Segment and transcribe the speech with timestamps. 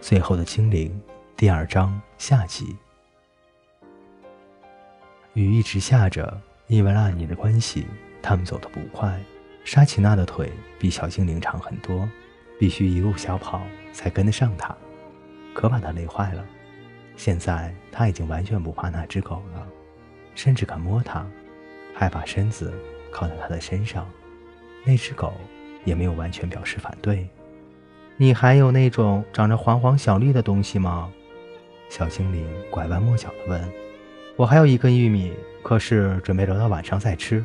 [0.00, 0.98] 最后的精灵
[1.36, 2.74] 第二章下集。
[5.34, 7.86] 雨一直下着，因为拉尼的关系，
[8.22, 9.20] 他们走得不快。
[9.62, 12.08] 沙琪娜的腿比小精灵长很多，
[12.58, 13.60] 必须一路小跑
[13.92, 14.74] 才跟得上他，
[15.52, 16.42] 可把他累坏了。
[17.14, 19.66] 现在他已经完全不怕那只狗了，
[20.34, 21.26] 甚至敢摸它，
[21.94, 22.72] 还把身子
[23.12, 24.08] 靠在它的身上。
[24.82, 25.34] 那只狗
[25.84, 27.28] 也没有完全表示反对。
[28.16, 31.10] 你还有那种长着黄黄小粒的东西吗？
[31.88, 33.72] 小精灵拐弯抹角地问。
[34.36, 37.44] 我还有一根玉米，可是准备留到晚上再吃。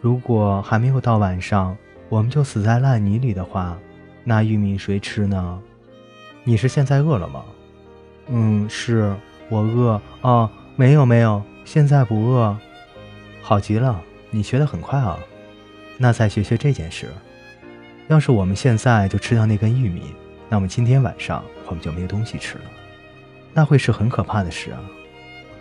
[0.00, 1.76] 如果还没有到晚上，
[2.08, 3.78] 我们就死在烂泥里的话，
[4.24, 5.60] 那玉米谁吃呢？
[6.44, 7.44] 你是现在饿了吗？
[8.28, 9.14] 嗯，是
[9.48, 12.56] 我饿哦，没有没有，现在不饿。
[13.42, 15.18] 好极了，你学得很快啊。
[15.98, 17.08] 那再学学这件事。
[18.12, 20.02] 要是我们现在就吃掉那根玉米，
[20.50, 22.64] 那么今天晚上我们就没有东西吃了。
[23.54, 24.78] 那会是很可怕的事啊。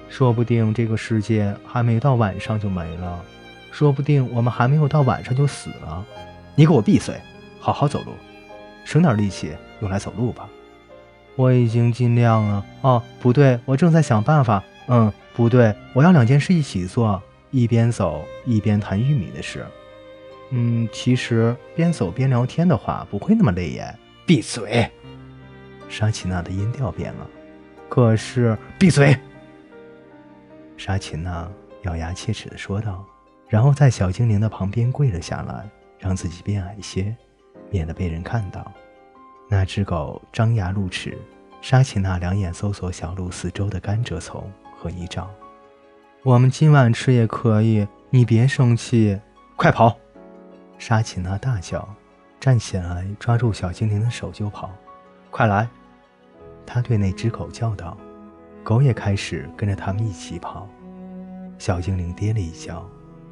[0.09, 3.23] 说不定这个世界还没到晚上就没了，
[3.71, 6.05] 说不定我们还没有到晚上就死了。
[6.53, 7.15] 你给我闭嘴，
[7.57, 8.11] 好好走路，
[8.83, 10.49] 省点力气用来走路吧。
[11.37, 12.65] 我已经尽量了。
[12.81, 14.61] 哦，不对，我正在想办法。
[14.87, 19.65] 嗯，不对，我要两件事一起做，一边走一边谈玉米的事。
[20.51, 23.97] 嗯，其实边走边聊天的话不会那么累耶。
[24.25, 24.89] 闭嘴！
[25.89, 27.27] 沙琪娜的音调变了。
[27.89, 29.17] 可是，闭嘴！
[30.77, 31.49] 沙琪娜
[31.83, 33.05] 咬牙切齿地说道，
[33.49, 37.15] 然后在小精灵的旁边跪了下来，让自己变矮些，
[37.69, 38.71] 免得被人看到。
[39.49, 41.17] 那只狗张牙露齿，
[41.61, 45.27] 沙琪娜两眼搜索小路四周的甘蔗丛和泥沼。
[46.23, 49.19] 我们今晚吃也可以，你别生气，
[49.55, 49.97] 快跑！
[50.81, 51.87] 沙琪娜大叫，
[52.39, 54.71] 站起来抓住小精灵的手就跑。
[55.29, 55.69] 快来！
[56.65, 57.95] 他对那只狗叫道，
[58.63, 60.67] 狗也开始跟着他们一起跑。
[61.59, 62.83] 小精灵跌了一跤，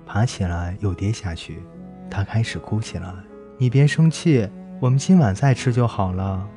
[0.06, 1.64] 爬起来又跌下去，
[2.08, 3.12] 他开始哭起来。
[3.58, 4.48] 你别生气。
[4.80, 6.48] 我们今晚再吃就好了。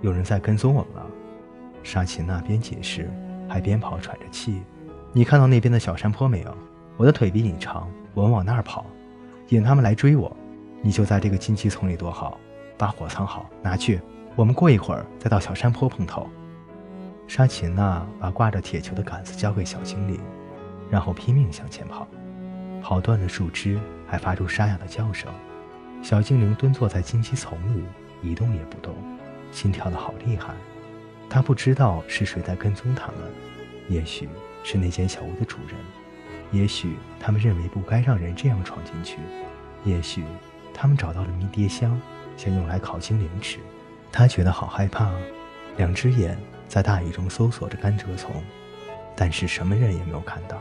[0.00, 1.06] 有人在跟踪我们了。
[1.82, 3.10] 沙琪娜边解释
[3.48, 4.62] 还边跑，喘着气。
[5.12, 6.56] 你看到那边的小山坡没有？
[6.96, 8.86] 我的腿比你长，我们往那儿跑，
[9.48, 10.34] 引他们来追我。
[10.82, 12.38] 你就在这个荆棘丛里躲好，
[12.76, 14.00] 把火藏好，拿去。
[14.34, 16.28] 我们过一会儿再到小山坡碰头。
[17.26, 20.20] 沙琪娜把挂着铁球的杆子交给小精灵，
[20.90, 22.06] 然后拼命向前跑，
[22.82, 25.32] 跑断了树枝，还发出沙哑的叫声。
[26.02, 27.82] 小精灵蹲坐在荆棘丛里，
[28.22, 28.94] 一动也不动，
[29.50, 30.54] 心跳得好厉害。
[31.28, 33.16] 他不知道是谁在跟踪他们，
[33.88, 34.28] 也许
[34.62, 35.76] 是那间小屋的主人，
[36.52, 39.18] 也许他们认为不该让人这样闯进去，
[39.84, 40.24] 也许
[40.72, 42.00] 他们找到了迷迭香，
[42.36, 43.58] 想用来烤精灵吃。
[44.12, 45.10] 他觉得好害怕，
[45.76, 46.38] 两只眼
[46.68, 48.42] 在大雨中搜索着甘蔗丛，
[49.14, 50.56] 但是什么人也没有看到。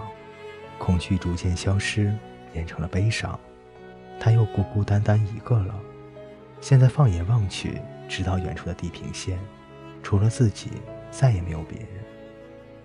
[0.78, 2.14] 恐惧逐渐消失，
[2.52, 3.40] 变成了悲伤。
[4.20, 5.74] 他又孤孤单单一个了。
[6.60, 9.38] 现在放眼望去，直到远处的地平线，
[10.02, 10.72] 除了自己，
[11.12, 11.90] 再也没有别人。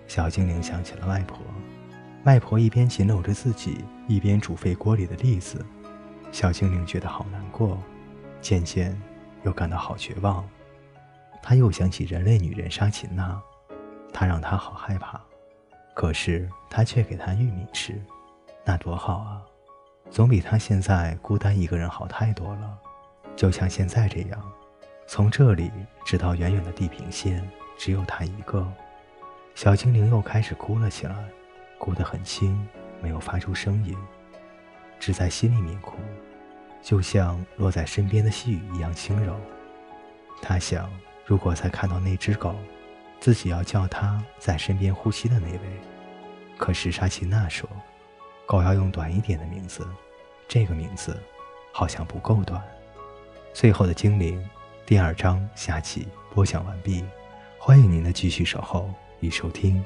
[0.07, 1.37] 小精灵想起了外婆，
[2.23, 5.65] 外婆一边紧搂着自己，一边煮沸锅里的栗子。
[6.31, 7.77] 小精灵觉得好难过，
[8.39, 8.99] 渐渐
[9.43, 10.47] 又感到好绝望。
[11.41, 13.41] 他又想起人类女人沙琴娜，
[14.13, 15.19] 她让他好害怕，
[15.95, 17.99] 可是他却给她玉米吃，
[18.63, 19.41] 那多好啊！
[20.11, 22.77] 总比他现在孤单一个人好太多了，
[23.35, 24.51] 就像现在这样，
[25.07, 25.71] 从这里
[26.05, 28.71] 直到远远的地平线，只有他一个。
[29.55, 31.15] 小精灵又开始哭了起来，
[31.81, 32.55] 哭得很轻，
[33.01, 33.97] 没有发出声音，
[34.99, 35.97] 只在心里面哭，
[36.79, 39.35] 就像落在身边的细雨一样轻柔。
[40.43, 40.87] 他想，
[41.25, 42.53] 如果再看到那只狗，
[43.19, 45.59] 自己要叫它在身边呼吸的那位。
[46.55, 47.67] 可是沙琪娜说。
[48.45, 49.87] 狗要用短一点的名字，
[50.47, 51.17] 这个名字
[51.71, 52.61] 好像不够短。
[53.53, 54.47] 最后的精灵，
[54.85, 57.03] 第二章下集播讲完毕，
[57.57, 59.83] 欢迎您的继续守候与收听。